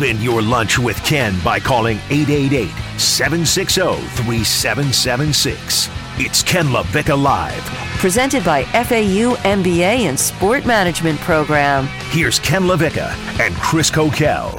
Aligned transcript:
spend 0.00 0.22
your 0.22 0.40
lunch 0.40 0.78
with 0.78 0.96
Ken 1.04 1.38
by 1.44 1.60
calling 1.60 1.98
888 2.08 2.70
760 2.98 3.82
3776. 3.82 5.90
It's 6.16 6.42
Ken 6.42 6.68
LaVicka 6.68 7.22
Live. 7.22 7.62
Presented 7.98 8.42
by 8.42 8.64
FAU 8.64 9.36
MBA 9.44 10.08
and 10.08 10.18
Sport 10.18 10.64
Management 10.64 11.20
Program. 11.20 11.86
Here's 12.12 12.38
Ken 12.38 12.62
LaVicka 12.62 13.10
and 13.40 13.54
Chris 13.56 13.90
Coquel. 13.90 14.58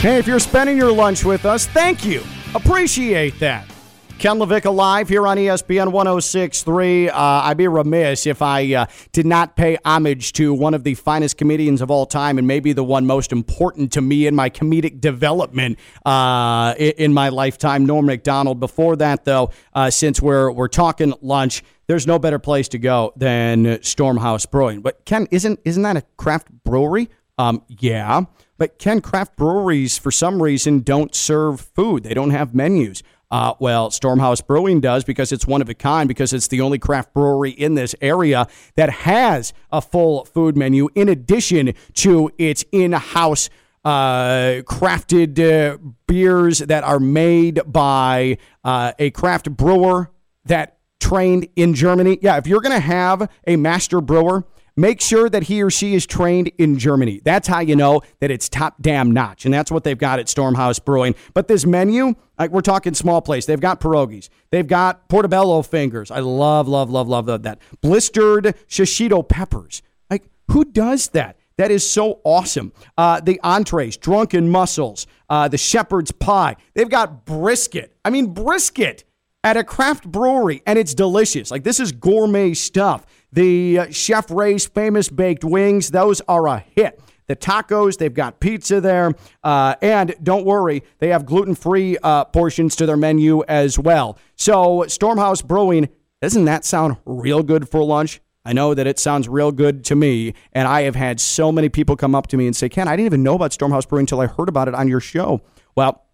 Hey, 0.00 0.16
if 0.16 0.26
you're 0.26 0.40
spending 0.40 0.78
your 0.78 0.92
lunch 0.92 1.26
with 1.26 1.44
us, 1.44 1.66
thank 1.66 2.06
you. 2.06 2.22
Appreciate 2.54 3.38
that. 3.40 3.75
Ken 4.18 4.38
LaVicka 4.38 4.74
live 4.74 5.10
here 5.10 5.26
on 5.26 5.36
ESPN 5.36 5.92
1063. 5.92 7.10
Uh, 7.10 7.20
I'd 7.20 7.58
be 7.58 7.68
remiss 7.68 8.26
if 8.26 8.40
I 8.40 8.72
uh, 8.72 8.86
did 9.12 9.26
not 9.26 9.56
pay 9.56 9.76
homage 9.84 10.32
to 10.34 10.54
one 10.54 10.72
of 10.72 10.84
the 10.84 10.94
finest 10.94 11.36
comedians 11.36 11.82
of 11.82 11.90
all 11.90 12.06
time 12.06 12.38
and 12.38 12.46
maybe 12.46 12.72
the 12.72 12.82
one 12.82 13.04
most 13.04 13.30
important 13.30 13.92
to 13.92 14.00
me 14.00 14.26
in 14.26 14.34
my 14.34 14.48
comedic 14.48 15.02
development 15.02 15.78
uh, 16.06 16.74
in, 16.78 16.92
in 16.92 17.12
my 17.12 17.28
lifetime, 17.28 17.84
Norm 17.84 18.06
MacDonald. 18.06 18.58
Before 18.58 18.96
that, 18.96 19.26
though, 19.26 19.50
uh, 19.74 19.90
since 19.90 20.22
we're, 20.22 20.50
we're 20.50 20.68
talking 20.68 21.12
lunch, 21.20 21.62
there's 21.86 22.06
no 22.06 22.18
better 22.18 22.38
place 22.38 22.68
to 22.68 22.78
go 22.78 23.12
than 23.16 23.66
Stormhouse 23.66 24.50
Brewing. 24.50 24.80
But 24.80 25.04
Ken, 25.04 25.28
isn't 25.30 25.60
isn't 25.66 25.82
that 25.82 25.98
a 25.98 26.02
craft 26.16 26.48
brewery? 26.64 27.10
Um, 27.38 27.62
yeah, 27.68 28.22
but 28.56 28.78
Ken, 28.78 29.02
craft 29.02 29.36
breweries 29.36 29.98
for 29.98 30.10
some 30.10 30.42
reason 30.42 30.80
don't 30.80 31.14
serve 31.14 31.60
food. 31.60 32.02
They 32.02 32.14
don't 32.14 32.30
have 32.30 32.54
menus. 32.54 33.02
Uh, 33.30 33.54
well, 33.58 33.90
Stormhouse 33.90 34.46
Brewing 34.46 34.80
does 34.80 35.02
because 35.02 35.32
it's 35.32 35.46
one 35.46 35.60
of 35.60 35.68
a 35.68 35.74
kind, 35.74 36.06
because 36.06 36.32
it's 36.32 36.48
the 36.48 36.60
only 36.60 36.78
craft 36.78 37.12
brewery 37.12 37.50
in 37.50 37.74
this 37.74 37.94
area 38.00 38.46
that 38.76 38.90
has 38.90 39.52
a 39.72 39.80
full 39.80 40.24
food 40.26 40.56
menu 40.56 40.88
in 40.94 41.08
addition 41.08 41.74
to 41.94 42.30
its 42.38 42.64
in 42.70 42.92
house 42.92 43.50
uh, 43.84 44.62
crafted 44.64 45.38
uh, 45.38 45.78
beers 46.06 46.58
that 46.58 46.84
are 46.84 47.00
made 47.00 47.60
by 47.66 48.38
uh, 48.64 48.92
a 48.98 49.10
craft 49.10 49.50
brewer 49.50 50.10
that 50.44 50.78
trained 51.00 51.48
in 51.56 51.74
Germany. 51.74 52.18
Yeah, 52.20 52.36
if 52.36 52.46
you're 52.46 52.60
going 52.60 52.74
to 52.74 52.80
have 52.80 53.30
a 53.46 53.56
master 53.56 54.00
brewer, 54.00 54.44
make 54.76 55.00
sure 55.00 55.28
that 55.28 55.44
he 55.44 55.62
or 55.62 55.70
she 55.70 55.94
is 55.94 56.06
trained 56.06 56.50
in 56.58 56.78
Germany. 56.78 57.20
That's 57.24 57.48
how 57.48 57.60
you 57.60 57.76
know 57.76 58.02
that 58.20 58.30
it's 58.30 58.48
top 58.48 58.76
damn 58.80 59.10
notch. 59.10 59.44
And 59.44 59.52
that's 59.52 59.70
what 59.70 59.84
they've 59.84 59.98
got 59.98 60.18
at 60.18 60.26
Stormhouse 60.26 60.84
Brewing. 60.84 61.14
But 61.34 61.48
this 61.48 61.64
menu, 61.64 62.14
like 62.38 62.50
we're 62.50 62.60
talking 62.60 62.94
small 62.94 63.22
place. 63.22 63.46
They've 63.46 63.60
got 63.60 63.80
pierogies. 63.80 64.28
They've 64.50 64.66
got 64.66 65.08
portobello 65.08 65.62
fingers. 65.62 66.10
I 66.10 66.20
love, 66.20 66.68
love, 66.68 66.90
love, 66.90 67.08
love, 67.08 67.26
love 67.26 67.42
that. 67.42 67.60
Blistered 67.80 68.54
shishito 68.68 69.26
peppers. 69.26 69.82
Like, 70.10 70.24
who 70.48 70.64
does 70.64 71.08
that? 71.08 71.36
That 71.58 71.70
is 71.70 71.88
so 71.88 72.20
awesome. 72.22 72.72
Uh, 72.98 73.20
the 73.20 73.40
entrees, 73.42 73.96
drunken 73.96 74.50
mussels, 74.50 75.06
uh, 75.30 75.48
the 75.48 75.56
shepherd's 75.56 76.12
pie. 76.12 76.56
They've 76.74 76.88
got 76.88 77.24
brisket. 77.24 77.96
I 78.04 78.10
mean, 78.10 78.34
brisket 78.34 79.04
at 79.42 79.56
a 79.56 79.64
craft 79.64 80.10
brewery, 80.10 80.62
and 80.66 80.78
it's 80.78 80.92
delicious. 80.92 81.50
Like, 81.50 81.64
this 81.64 81.80
is 81.80 81.92
gourmet 81.92 82.52
stuff. 82.52 83.06
The 83.36 83.78
uh, 83.78 83.90
Chef 83.90 84.30
Ray's 84.30 84.64
famous 84.64 85.10
baked 85.10 85.44
wings, 85.44 85.90
those 85.90 86.22
are 86.22 86.46
a 86.48 86.64
hit. 86.74 86.98
The 87.26 87.36
tacos, 87.36 87.98
they've 87.98 88.12
got 88.12 88.40
pizza 88.40 88.80
there. 88.80 89.12
Uh, 89.44 89.74
and 89.82 90.14
don't 90.22 90.46
worry, 90.46 90.82
they 91.00 91.08
have 91.08 91.26
gluten 91.26 91.54
free 91.54 91.98
uh, 92.02 92.24
portions 92.24 92.74
to 92.76 92.86
their 92.86 92.96
menu 92.96 93.44
as 93.44 93.78
well. 93.78 94.16
So, 94.36 94.84
Stormhouse 94.84 95.46
Brewing, 95.46 95.90
doesn't 96.22 96.46
that 96.46 96.64
sound 96.64 96.96
real 97.04 97.42
good 97.42 97.68
for 97.68 97.84
lunch? 97.84 98.22
I 98.46 98.54
know 98.54 98.72
that 98.72 98.86
it 98.86 98.98
sounds 98.98 99.28
real 99.28 99.52
good 99.52 99.84
to 99.84 99.96
me, 99.96 100.32
and 100.52 100.66
I 100.66 100.82
have 100.82 100.94
had 100.94 101.20
so 101.20 101.52
many 101.52 101.68
people 101.68 101.94
come 101.94 102.14
up 102.14 102.28
to 102.28 102.38
me 102.38 102.46
and 102.46 102.56
say, 102.56 102.70
Ken, 102.70 102.88
I 102.88 102.96
didn't 102.96 103.06
even 103.06 103.22
know 103.22 103.34
about 103.34 103.50
Stormhouse 103.50 103.86
Brewing 103.86 104.04
until 104.04 104.20
I 104.20 104.28
heard 104.28 104.48
about 104.48 104.66
it 104.66 104.74
on 104.74 104.88
your 104.88 105.00
show. 105.00 105.42
Well, 105.74 106.05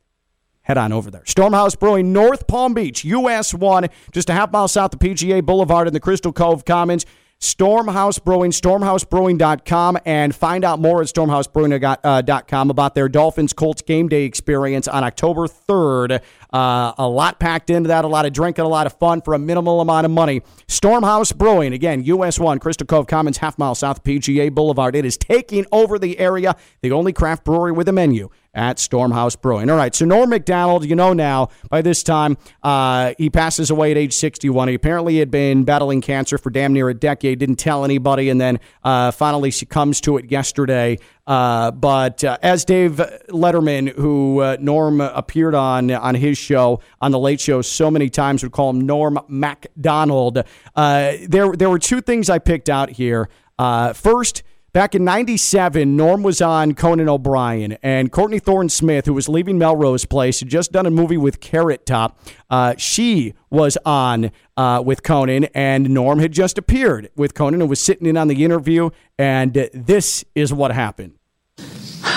head 0.63 0.79
on 0.79 0.93
over 0.93 1.11
there. 1.11 1.23
Stormhouse 1.23 1.79
Brewing, 1.79 2.13
North 2.13 2.47
Palm 2.47 2.75
Beach, 2.75 3.05
US 3.05 3.53
1, 3.53 3.89
just 4.13 4.31
a 4.31 4.33
half 4.33 4.53
mile 4.53 4.69
south 4.69 4.95
of 4.95 5.01
PGA 5.01 5.45
Boulevard 5.45 5.87
in 5.87 5.93
the 5.93 6.01
Crystal 6.01 6.33
Cove 6.33 6.65
Commons. 6.65 7.07
Stormhouse 7.43 8.23
Brewing, 8.23 8.53
stormhousebrewing.com, 8.53 9.99
and 10.07 10.33
find 10.33 10.65
out 10.65 10.79
more 10.79 11.01
at 11.01 11.09
stormhousebrewing.com 11.09 12.71
about 12.71 12.95
their 12.95 13.09
Dolphins 13.09 13.53
Colts 13.53 13.83
game 13.83 14.09
day 14.09 14.23
experience 14.23 14.87
on 14.87 15.03
October 15.03 15.49
3rd. 15.49 16.21
Uh, 16.53 16.93
a 16.97 17.09
lot 17.09 17.41
packed 17.41 17.69
into 17.69 17.89
that, 17.89 18.05
a 18.05 18.09
lot 18.09 18.27
of 18.27 18.33
drinking, 18.33 18.65
a 18.65 18.69
lot 18.69 18.87
of 18.87 18.97
fun 18.97 19.23
for 19.23 19.35
a 19.35 19.41
minimal 19.41 19.81
amount 19.81 20.05
of 20.05 20.13
money. 20.13 20.43
Stormhouse 20.69 21.37
Brewing, 21.37 21.73
again, 21.73 22.05
US 22.05 22.39
1, 22.39 22.61
Crystal 22.61 22.87
Cove 22.87 23.09
Commons, 23.09 23.39
half 23.39 23.59
mile 23.59 23.75
south 23.75 24.05
PGA 24.05 24.55
Boulevard. 24.55 24.95
It 24.95 25.05
is 25.05 25.17
taking 25.17 25.67
over 25.73 25.99
the 25.99 26.21
area, 26.21 26.55
the 26.81 26.93
only 26.93 27.13
craft 27.13 27.43
brewery 27.43 27.73
with 27.73 27.89
a 27.89 27.93
menu 27.93 28.31
at 28.55 28.77
Stormhouse 28.77 29.41
Brewing. 29.41 29.71
All 29.71 29.77
right, 29.77 29.95
so 29.95 30.05
Norm 30.05 30.31
MacDonald, 30.31 30.85
you 30.85 30.95
know 30.95 31.13
now, 31.13 31.49
by 31.71 31.81
this 31.83 32.03
time, 32.03 32.37
uh, 32.63 33.15
he 33.17 33.31
passes 33.31 33.71
away 33.71 33.91
at 33.91 33.97
age 33.97 34.13
61. 34.15 34.69
He 34.69 34.75
apparently 34.75 35.19
had 35.19 35.31
been 35.31 35.65
battling 35.65 36.01
cancer 36.01 36.37
for 36.37 36.51
damn 36.51 36.73
near 36.73 36.89
a 36.89 36.95
decade, 36.95 37.39
didn't 37.39 37.57
tell 37.57 37.85
anybody, 37.85 38.29
and 38.29 38.41
then 38.41 38.61
uh, 38.85 39.11
finally 39.11 39.51
succumbs 39.51 40.01
to 40.03 40.19
it 40.19 40.31
yesterday. 40.31 40.99
Uh, 41.27 41.71
but 41.71 42.25
uh, 42.25 42.37
as 42.43 42.65
Dave 42.65 42.97
Letterman, 43.29 43.93
who 43.95 44.41
uh, 44.41 44.57
Norm 44.61 45.01
appeared 45.01 45.55
on 45.55 45.91
on 45.91 46.15
his 46.15 46.37
show 46.37 46.81
on 47.01 47.13
the 47.13 47.19
Late 47.19 47.41
Show 47.41 47.63
so 47.63 47.91
many 47.91 48.11
times, 48.11 48.43
would 48.43 48.53
call 48.53 48.71
him 48.71 48.81
Norm 48.81 49.19
MacDonald. 49.29 50.43
Uh, 50.75 51.13
there 51.29 51.53
there 51.53 51.71
were 51.71 51.79
two 51.79 52.01
things 52.01 52.29
I 52.29 52.39
picked 52.39 52.69
out 52.69 52.91
here. 52.91 53.29
Uh, 53.59 53.93
first. 53.93 54.43
Back 54.73 54.95
in 54.95 55.05
97, 55.05 55.97
Norm 55.99 56.23
was 56.23 56.41
on 56.41 56.73
Conan 56.73 57.07
O'Brien, 57.07 57.77
and 57.83 58.11
Courtney 58.11 58.39
Thorne 58.39 58.71
Smith, 58.71 59.05
who 59.05 59.13
was 59.13 59.29
leaving 59.29 59.59
Melrose 59.59 60.07
Place, 60.07 60.41
had 60.41 60.49
just 60.49 60.73
done 60.73 60.87
a 60.87 60.91
movie 60.91 61.19
with 61.19 61.41
Carrot 61.41 61.85
Top. 61.85 62.19
Uh, 62.49 62.75
she 62.79 63.35
was 63.51 63.77
on 63.85 64.31
uh, 64.57 64.83
with 64.83 65.03
Conan, 65.03 65.45
and 65.55 65.91
Norm 65.91 66.21
had 66.21 66.33
just 66.33 66.57
appeared 66.57 67.11
with 67.15 67.35
Conan 67.35 67.61
and 67.61 67.69
was 67.69 67.81
sitting 67.81 68.07
in 68.07 68.17
on 68.17 68.29
the 68.29 68.45
interview, 68.47 68.89
and 69.19 69.59
uh, 69.59 69.67
this 69.75 70.25
is 70.35 70.55
what 70.55 70.73
happened. 70.73 71.19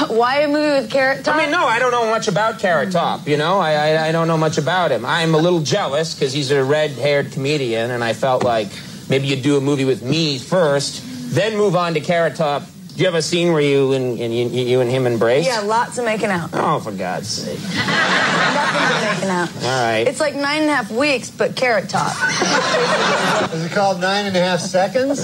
Why 0.07 0.39
a 0.39 0.47
movie 0.47 0.81
with 0.81 0.89
Carrot 0.89 1.25
Top? 1.25 1.35
I 1.35 1.39
mean, 1.39 1.51
no, 1.51 1.65
I 1.65 1.77
don't 1.77 1.91
know 1.91 2.09
much 2.09 2.29
about 2.29 2.59
Carrot 2.59 2.89
Top. 2.89 3.27
You 3.27 3.35
know, 3.35 3.59
I 3.59 3.73
I, 3.73 4.07
I 4.07 4.11
don't 4.13 4.29
know 4.29 4.37
much 4.37 4.57
about 4.57 4.91
him. 4.91 5.03
I'm 5.03 5.35
a 5.35 5.37
little 5.37 5.59
jealous 5.59 6.15
because 6.15 6.31
he's 6.31 6.51
a 6.51 6.63
red-haired 6.63 7.33
comedian, 7.33 7.91
and 7.91 8.01
I 8.01 8.13
felt 8.13 8.45
like 8.45 8.69
maybe 9.09 9.27
you'd 9.27 9.43
do 9.43 9.57
a 9.57 9.61
movie 9.61 9.83
with 9.83 10.03
me 10.03 10.39
first, 10.39 11.03
then 11.35 11.57
move 11.57 11.75
on 11.75 11.93
to 11.93 11.99
Carrot 11.99 12.35
Top. 12.35 12.63
Do 12.95 13.01
you 13.01 13.05
have 13.07 13.15
a 13.15 13.21
scene 13.21 13.51
where 13.51 13.61
you 13.61 13.91
and, 13.91 14.17
and 14.17 14.33
you, 14.33 14.47
you 14.47 14.79
and 14.79 14.89
him 14.89 15.05
embrace? 15.05 15.45
Yeah, 15.45 15.59
lots 15.59 15.97
of 15.97 16.05
making 16.05 16.29
out. 16.29 16.51
Oh, 16.53 16.79
for 16.79 16.93
God's 16.93 17.27
sake! 17.27 17.59
Nothing 17.61 18.87
but 18.87 19.13
making 19.13 19.29
out. 19.29 19.53
All 19.57 19.83
right. 19.83 20.07
It's 20.07 20.21
like 20.21 20.33
nine 20.33 20.61
and 20.61 20.71
a 20.71 20.75
half 20.75 20.89
weeks, 20.91 21.29
but 21.29 21.57
Carrot 21.57 21.89
Top. 21.89 22.15
Is 23.53 23.65
it 23.65 23.71
called 23.73 23.99
nine 23.99 24.27
and 24.27 24.37
a 24.37 24.39
half 24.39 24.61
seconds? 24.61 25.19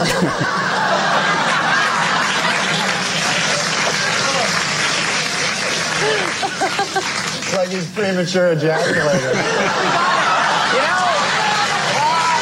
it's 7.42 7.54
like 7.56 7.70
he's 7.70 7.90
premature 7.94 8.54
ejaculator. 8.54 9.32
You 10.72 10.84
know, 10.84 11.02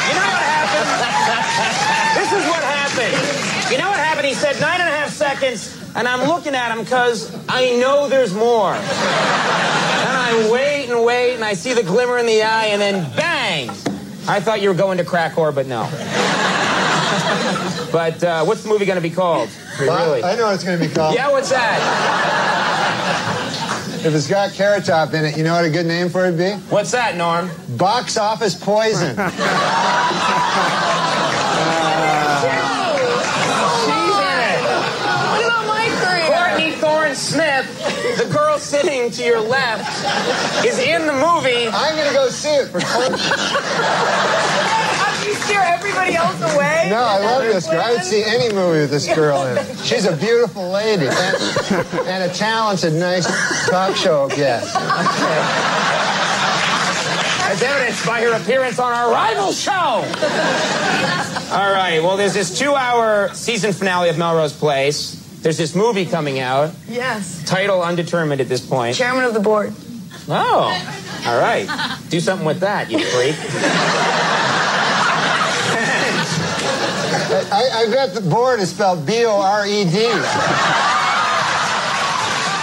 you 0.06 0.14
know 0.18 0.26
what 0.26 0.42
happened? 0.42 0.90
This 2.18 2.32
is 2.32 2.44
what 2.50 2.62
happened. 2.64 3.39
You 3.70 3.78
know 3.78 3.88
what 3.88 4.00
happened? 4.00 4.26
He 4.26 4.34
said 4.34 4.60
nine 4.60 4.80
and 4.80 4.88
a 4.88 4.92
half 4.92 5.10
seconds, 5.10 5.76
and 5.94 6.08
I'm 6.08 6.26
looking 6.28 6.54
at 6.54 6.72
him 6.76 6.82
because 6.82 7.32
I 7.48 7.76
know 7.76 8.08
there's 8.08 8.34
more. 8.34 8.74
And 8.74 8.82
I 8.82 10.48
wait 10.52 10.88
and 10.90 11.04
wait, 11.04 11.34
and 11.36 11.44
I 11.44 11.54
see 11.54 11.72
the 11.74 11.82
glimmer 11.84 12.18
in 12.18 12.26
the 12.26 12.42
eye, 12.42 12.66
and 12.66 12.80
then 12.82 13.04
bang! 13.16 13.70
I 14.28 14.40
thought 14.40 14.60
you 14.60 14.68
were 14.70 14.74
going 14.74 14.98
to 14.98 15.04
crack 15.04 15.32
whore, 15.34 15.54
but 15.54 15.66
no. 15.66 15.88
But 17.92 18.22
uh, 18.22 18.44
what's 18.44 18.62
the 18.62 18.68
movie 18.68 18.84
going 18.86 19.02
to 19.02 19.02
be 19.02 19.10
called? 19.10 19.48
Really? 19.80 20.22
I 20.22 20.36
know 20.36 20.44
what 20.44 20.54
it's 20.54 20.62
going 20.62 20.78
to 20.78 20.88
be 20.88 20.92
called. 20.94 21.16
Yeah, 21.16 21.28
what's 21.32 21.50
that? 21.50 21.80
If 24.06 24.14
it's 24.14 24.28
got 24.28 24.52
carrot 24.52 24.84
top 24.84 25.12
in 25.12 25.24
it, 25.24 25.36
you 25.36 25.42
know 25.42 25.54
what 25.54 25.64
a 25.64 25.70
good 25.70 25.86
name 25.86 26.08
for 26.08 26.24
it 26.24 26.30
would 26.30 26.38
be? 26.38 26.52
What's 26.70 26.92
that, 26.92 27.16
Norm? 27.16 27.50
Box 27.76 28.16
office 28.16 28.54
poison. 28.54 29.16
She's 33.82 34.16
in 34.16 34.38
it. 34.38 34.60
What 34.62 35.44
about 35.44 35.66
my 35.66 35.86
career? 36.00 36.30
Courtney 37.10 37.24
Smith, 37.24 38.18
the 38.18 38.32
girl 38.32 38.56
sitting 38.56 39.10
to 39.10 39.24
your 39.24 39.40
left, 39.40 40.64
is 40.64 40.78
in 40.78 41.06
the 41.06 41.12
movie. 41.12 41.66
I'm 41.66 41.96
going 41.96 42.06
to 42.06 42.14
go 42.14 42.28
see 42.28 42.50
it 42.50 42.68
for 42.68 42.78
fun. 42.80 43.12
How 43.18 45.10
uh, 45.10 45.22
do 45.22 45.28
you 45.28 45.34
steer 45.34 45.60
everybody 45.60 46.14
else 46.14 46.36
away? 46.54 46.86
No, 46.88 47.02
I 47.02 47.18
love 47.18 47.42
this 47.42 47.66
girl. 47.66 47.80
I 47.80 47.92
would 47.94 48.04
see 48.04 48.22
any 48.22 48.54
movie 48.54 48.80
with 48.80 48.90
this 48.90 49.12
girl 49.12 49.44
in 49.46 49.58
it. 49.58 49.78
She's 49.78 50.04
a 50.04 50.16
beautiful 50.16 50.70
lady 50.70 51.08
and, 51.08 51.98
and 52.06 52.30
a 52.30 52.32
talented, 52.32 52.92
nice 52.92 53.26
talk 53.68 53.96
show 53.96 54.28
guest. 54.28 54.76
As 57.42 57.60
evidenced 57.60 58.06
by 58.06 58.20
her 58.22 58.40
appearance 58.40 58.78
on 58.78 58.92
our 58.92 59.10
rival 59.10 59.52
show. 59.52 60.04
All 61.52 61.72
right, 61.72 61.98
well, 62.00 62.16
there's 62.16 62.34
this 62.34 62.56
two 62.56 62.76
hour 62.76 63.34
season 63.34 63.72
finale 63.72 64.10
of 64.10 64.16
Melrose 64.16 64.52
Place. 64.52 65.19
There's 65.42 65.56
this 65.56 65.74
movie 65.74 66.04
coming 66.06 66.38
out, 66.38 66.70
Yes. 66.88 67.42
title 67.44 67.82
undetermined 67.82 68.40
at 68.40 68.48
this 68.48 68.60
point. 68.64 68.94
Chairman 68.96 69.24
of 69.24 69.32
the 69.34 69.40
board. 69.40 69.72
Oh, 70.28 70.68
all 71.26 71.40
right. 71.40 71.66
Do 72.10 72.20
something 72.20 72.46
with 72.46 72.60
that, 72.60 72.90
you 72.90 72.98
freak. 72.98 73.34
I, 77.52 77.86
I 77.86 77.90
bet 77.90 78.14
the 78.14 78.20
board 78.20 78.60
is 78.60 78.70
spelled 78.70 79.06
B 79.06 79.24
O 79.24 79.40
R 79.40 79.66
E 79.66 79.84
D. 79.84 80.10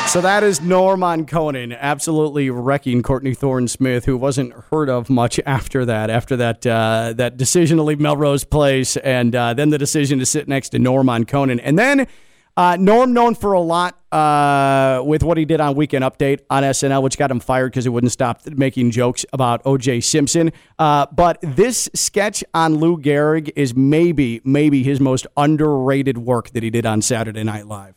So 0.08 0.22
that 0.22 0.42
is 0.44 0.62
Norman 0.62 1.26
Conan, 1.26 1.74
absolutely 1.74 2.50
wrecking 2.50 3.04
Courtney 3.04 3.34
Thorne 3.34 3.68
Smith, 3.68 4.06
who 4.06 4.16
wasn't 4.18 4.54
heard 4.72 4.90
of 4.90 5.10
much 5.10 5.38
after 5.46 5.84
that, 5.86 6.10
after 6.10 6.36
that 6.38 6.66
uh, 6.66 7.14
that 7.18 7.36
decision 7.38 7.78
to 7.78 7.84
leave 7.84 8.00
Melrose 8.00 8.44
Place, 8.46 8.96
and 8.98 9.36
uh, 9.36 9.54
then 9.54 9.70
the 9.70 9.78
decision 9.78 10.20
to 10.20 10.26
sit 10.26 10.48
next 10.48 10.70
to 10.70 10.80
Norman 10.80 11.26
Conan, 11.26 11.60
and 11.60 11.78
then 11.78 12.08
uh, 12.58 12.76
Norm 12.80 13.14
known 13.14 13.36
for 13.36 13.54
a 13.54 13.62
lot 13.62 13.98
uh, 14.12 15.02
with 15.06 15.22
what 15.22 15.38
he 15.38 15.46
did 15.46 15.62
on 15.62 15.76
Weekend 15.76 16.04
Update 16.04 16.42
on 16.50 16.64
SNL, 16.64 17.04
which 17.04 17.18
got 17.18 17.30
him 17.30 17.40
fired 17.40 17.72
because 17.72 17.86
he 17.86 17.90
wouldn't 17.90 18.12
stop 18.12 18.42
making 18.48 18.90
jokes 18.92 19.26
about 19.32 19.62
O.J. 19.64 20.02
Simpson. 20.02 20.52
Uh, 20.80 21.06
but 21.12 21.38
this 21.42 21.88
sketch 21.94 22.44
on 22.56 22.76
Lou 22.78 22.98
Gehrig 22.98 23.52
is 23.56 23.76
maybe 23.76 24.42
maybe 24.44 24.82
his 24.82 25.00
most 25.00 25.28
underrated 25.38 26.18
work 26.18 26.50
that 26.50 26.64
he 26.64 26.72
did 26.72 26.86
on 26.86 27.02
Saturday 27.02 27.44
Night 27.44 27.68
Live. 27.68 27.94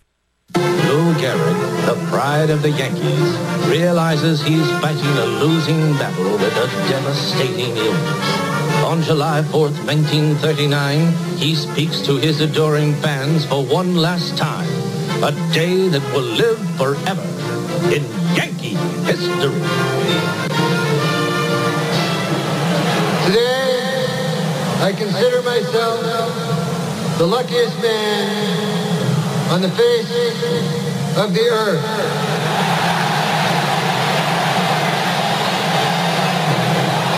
Lou 0.56 1.14
Gehrig, 1.14 1.86
the 1.86 2.06
pride 2.10 2.50
of 2.50 2.60
the 2.60 2.70
Yankees, 2.70 3.66
realizes 3.66 4.42
he's 4.42 4.68
fighting 4.80 5.16
a 5.18 5.24
losing 5.24 5.92
battle 5.94 6.32
with 6.32 6.56
a 6.56 6.66
devastating 6.88 7.76
illness. 7.76 8.49
On 8.84 9.02
July 9.02 9.42
4th, 9.42 9.76
1939, 9.86 11.12
he 11.38 11.54
speaks 11.54 12.00
to 12.02 12.16
his 12.16 12.40
adoring 12.40 12.94
fans 12.94 13.44
for 13.44 13.64
one 13.64 13.94
last 13.94 14.36
time. 14.36 14.68
A 15.22 15.32
day 15.52 15.88
that 15.88 16.02
will 16.12 16.22
live 16.22 16.58
forever 16.76 17.22
in 17.94 18.02
Yankee 18.34 18.74
history. 19.04 19.60
Today, 23.26 24.06
I 24.80 24.92
consider 24.96 25.42
myself 25.42 26.00
the 27.18 27.26
luckiest 27.26 27.80
man 27.82 29.52
on 29.52 29.60
the 29.60 29.68
face 29.70 31.16
of 31.16 31.34
the 31.34 31.48
earth. 31.50 31.84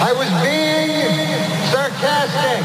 I 0.03 0.12
was 0.12 0.29
being 0.43 1.23
sarcastic. 1.70 2.61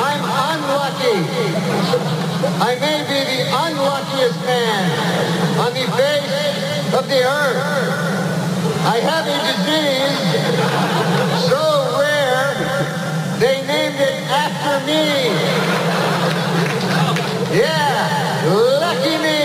I'm 0.00 0.24
unlucky. 0.50 1.18
I 2.58 2.74
may 2.80 2.98
be 3.10 3.20
the 3.30 3.59
unluckiest 3.70 4.40
man 4.44 5.58
on 5.58 5.72
the 5.72 5.86
face 5.96 6.94
of 6.94 7.08
the 7.08 7.22
earth. 7.22 7.56
I 8.84 8.98
have 8.98 9.26
a 9.26 9.38
disease 9.46 10.18
so 11.48 11.62
rare, 11.98 12.54
they 13.38 13.60
named 13.66 14.00
it 14.00 14.22
after 14.30 14.86
me. 14.86 15.04
Yeah, 17.58 18.42
lucky 18.80 19.16
me. 19.22 19.40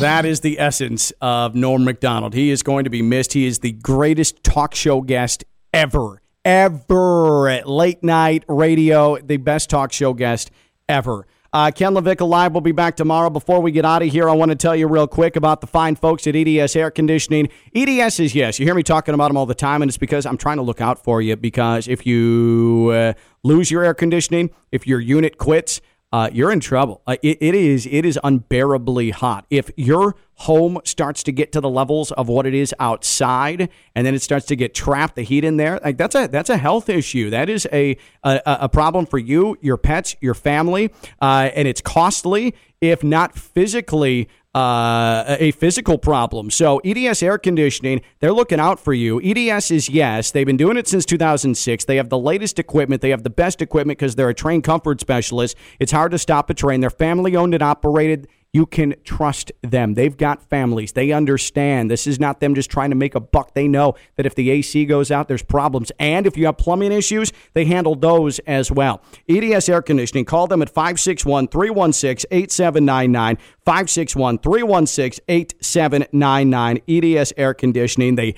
That 0.00 0.24
is 0.26 0.40
the 0.40 0.58
essence 0.58 1.12
of 1.20 1.54
Norm 1.54 1.84
MacDonald. 1.84 2.34
He 2.34 2.50
is 2.50 2.64
going 2.64 2.82
to 2.84 2.90
be 2.90 3.02
missed. 3.02 3.34
He 3.34 3.46
is 3.46 3.60
the 3.60 3.70
greatest 3.70 4.42
talk 4.42 4.74
show 4.74 5.00
guest 5.00 5.44
ever, 5.72 6.20
ever 6.44 7.48
at 7.48 7.68
late 7.68 8.02
night 8.02 8.44
radio, 8.48 9.18
the 9.18 9.36
best 9.36 9.70
talk 9.70 9.92
show 9.92 10.12
guest 10.14 10.50
ever. 10.88 11.26
Uh, 11.54 11.70
Ken 11.70 11.92
LaVicka 11.92 12.26
Live 12.26 12.54
will 12.54 12.62
be 12.62 12.72
back 12.72 12.96
tomorrow. 12.96 13.28
Before 13.28 13.60
we 13.60 13.72
get 13.72 13.84
out 13.84 14.02
of 14.02 14.08
here, 14.08 14.26
I 14.26 14.32
want 14.32 14.50
to 14.50 14.54
tell 14.54 14.74
you 14.74 14.88
real 14.88 15.06
quick 15.06 15.36
about 15.36 15.60
the 15.60 15.66
fine 15.66 15.96
folks 15.96 16.26
at 16.26 16.34
EDS 16.34 16.74
Air 16.74 16.90
Conditioning. 16.90 17.50
EDS 17.74 18.20
is, 18.20 18.34
yes, 18.34 18.58
you 18.58 18.64
hear 18.64 18.74
me 18.74 18.82
talking 18.82 19.12
about 19.12 19.28
them 19.28 19.36
all 19.36 19.44
the 19.44 19.54
time, 19.54 19.82
and 19.82 19.90
it's 19.90 19.98
because 19.98 20.24
I'm 20.24 20.38
trying 20.38 20.56
to 20.56 20.62
look 20.62 20.80
out 20.80 21.04
for 21.04 21.20
you 21.20 21.36
because 21.36 21.88
if 21.88 22.06
you 22.06 22.90
uh, 22.94 23.12
lose 23.42 23.70
your 23.70 23.84
air 23.84 23.92
conditioning, 23.92 24.48
if 24.70 24.86
your 24.86 24.98
unit 24.98 25.36
quits, 25.36 25.82
uh, 26.12 26.28
you're 26.32 26.52
in 26.52 26.60
trouble. 26.60 27.00
Uh, 27.06 27.16
it, 27.22 27.38
it 27.40 27.54
is 27.54 27.86
it 27.86 28.04
is 28.04 28.18
unbearably 28.22 29.10
hot. 29.10 29.46
If 29.50 29.70
your 29.76 30.14
home 30.34 30.78
starts 30.84 31.22
to 31.22 31.32
get 31.32 31.52
to 31.52 31.60
the 31.60 31.68
levels 31.68 32.12
of 32.12 32.28
what 32.28 32.46
it 32.46 32.54
is 32.54 32.74
outside, 32.78 33.68
and 33.94 34.06
then 34.06 34.14
it 34.14 34.22
starts 34.22 34.46
to 34.46 34.56
get 34.56 34.74
trapped, 34.74 35.16
the 35.16 35.22
heat 35.22 35.44
in 35.44 35.56
there, 35.56 35.80
like 35.82 35.96
that's 35.96 36.14
a 36.14 36.26
that's 36.26 36.50
a 36.50 36.58
health 36.58 36.88
issue. 36.88 37.30
That 37.30 37.48
is 37.48 37.66
a 37.72 37.96
a, 38.22 38.40
a 38.44 38.68
problem 38.68 39.06
for 39.06 39.18
you, 39.18 39.56
your 39.60 39.76
pets, 39.76 40.16
your 40.20 40.34
family, 40.34 40.92
uh, 41.20 41.50
and 41.54 41.66
it's 41.66 41.80
costly 41.80 42.54
if 42.82 43.04
not 43.04 43.38
physically 43.38 44.28
uh, 44.54 45.24
a 45.38 45.52
physical 45.52 45.98
problem. 45.98 46.50
So 46.50 46.78
EDS 46.84 47.22
air 47.22 47.38
conditioning, 47.38 48.02
they're 48.20 48.32
looking 48.32 48.60
out 48.60 48.78
for 48.78 48.92
you. 48.92 49.20
EDS 49.22 49.70
is 49.70 49.88
yes, 49.88 50.30
they've 50.30 50.46
been 50.46 50.56
doing 50.56 50.76
it 50.76 50.86
since 50.86 51.04
2006. 51.06 51.84
They 51.84 51.96
have 51.96 52.10
the 52.10 52.18
latest 52.18 52.58
equipment. 52.58 53.00
They 53.00 53.10
have 53.10 53.22
the 53.22 53.30
best 53.30 53.62
equipment 53.62 53.98
because 53.98 54.14
they're 54.14 54.28
a 54.28 54.34
trained 54.34 54.64
comfort 54.64 55.00
specialist. 55.00 55.56
It's 55.78 55.92
hard 55.92 56.12
to 56.12 56.18
stop 56.18 56.50
a 56.50 56.54
train. 56.54 56.80
They're 56.80 56.90
family 56.90 57.36
owned 57.36 57.54
and 57.54 57.62
operated. 57.62 58.28
You 58.52 58.66
can 58.66 58.94
trust 59.02 59.50
them. 59.62 59.94
They've 59.94 60.14
got 60.16 60.42
families. 60.42 60.92
They 60.92 61.10
understand. 61.10 61.90
This 61.90 62.06
is 62.06 62.20
not 62.20 62.40
them 62.40 62.54
just 62.54 62.70
trying 62.70 62.90
to 62.90 62.96
make 62.96 63.14
a 63.14 63.20
buck. 63.20 63.54
They 63.54 63.66
know 63.66 63.94
that 64.16 64.26
if 64.26 64.34
the 64.34 64.50
AC 64.50 64.84
goes 64.84 65.10
out, 65.10 65.26
there's 65.26 65.42
problems. 65.42 65.90
And 65.98 66.26
if 66.26 66.36
you 66.36 66.44
have 66.44 66.58
plumbing 66.58 66.92
issues, 66.92 67.32
they 67.54 67.64
handle 67.64 67.94
those 67.94 68.40
as 68.40 68.70
well. 68.70 69.00
EDS 69.26 69.70
Air 69.70 69.80
Conditioning, 69.80 70.26
call 70.26 70.48
them 70.48 70.60
at 70.60 70.68
561 70.68 71.48
316 71.48 72.28
8799. 72.30 73.36
561 73.64 74.38
316 74.38 75.24
8799. 75.28 76.80
EDS 76.88 77.32
Air 77.38 77.54
Conditioning. 77.54 78.16
They 78.16 78.34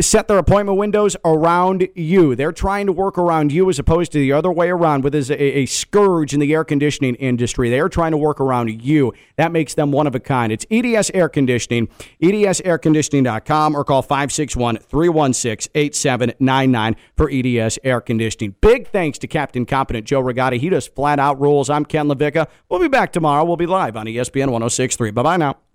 set 0.00 0.28
their 0.28 0.38
appointment 0.38 0.78
windows 0.78 1.16
around 1.24 1.88
you. 1.94 2.34
They're 2.34 2.52
trying 2.52 2.86
to 2.86 2.92
work 2.92 3.18
around 3.18 3.52
you 3.52 3.68
as 3.68 3.78
opposed 3.78 4.12
to 4.12 4.18
the 4.18 4.32
other 4.32 4.50
way 4.50 4.68
around, 4.68 5.04
which 5.04 5.14
is 5.14 5.30
a, 5.30 5.40
a 5.40 5.66
scourge 5.66 6.34
in 6.34 6.40
the 6.40 6.52
air 6.52 6.64
conditioning 6.64 7.14
industry. 7.16 7.70
They're 7.70 7.88
trying 7.88 8.12
to 8.12 8.16
work 8.16 8.40
around 8.40 8.82
you. 8.82 9.12
That 9.36 9.52
makes 9.52 9.74
them 9.74 9.92
one 9.92 10.06
of 10.06 10.14
a 10.14 10.20
kind. 10.20 10.52
It's 10.52 10.66
EDS 10.70 11.10
Air 11.14 11.28
Conditioning, 11.28 11.88
edsairconditioning.com, 12.22 13.74
or 13.74 13.84
call 13.84 14.02
561 14.02 14.78
316 14.78 15.70
8799 15.74 16.96
for 17.16 17.30
EDS 17.30 17.78
Air 17.84 18.00
Conditioning. 18.00 18.54
Big 18.60 18.88
thanks 18.88 19.18
to 19.18 19.26
Captain 19.26 19.66
Competent 19.66 20.06
Joe 20.06 20.20
Regatta. 20.20 20.56
He 20.56 20.68
does 20.68 20.86
flat 20.86 21.18
out 21.18 21.40
rules. 21.40 21.70
I'm 21.70 21.84
Ken 21.84 22.08
LaVicka. 22.08 22.46
We'll 22.68 22.80
be 22.80 22.88
back 22.88 23.12
tomorrow. 23.12 23.44
We'll 23.44 23.56
be 23.56 23.66
live 23.66 23.96
on 23.96 24.06
ESPN 24.06 24.50
1063. 24.50 25.10
Bye 25.12 25.22
bye 25.22 25.36
now. 25.36 25.67